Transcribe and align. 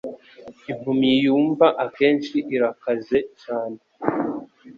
Impumyi 0.71 1.11
yumva 1.23 1.65
akenshi 1.85 2.37
irakaze 2.55 3.17
cyane 3.41 3.79